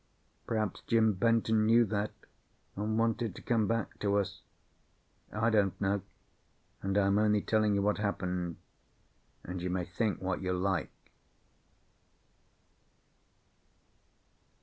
Perhaps 0.47 0.81
Jim 0.87 1.13
Benton 1.13 1.67
knew 1.67 1.85
that, 1.85 2.09
and 2.75 2.97
wanted 2.97 3.35
to 3.35 3.41
come 3.43 3.67
back 3.67 3.99
to 3.99 4.17
us. 4.17 4.41
I 5.31 5.51
don't 5.51 5.79
know, 5.79 6.01
and 6.81 6.97
I 6.97 7.05
am 7.05 7.19
only 7.19 7.39
telling 7.43 7.75
you 7.75 7.83
what 7.83 7.99
happened, 7.99 8.57
and 9.43 9.61
you 9.61 9.69
may 9.69 9.85
think 9.85 10.19
what 10.19 10.41
you 10.41 10.53
like. 10.53 10.89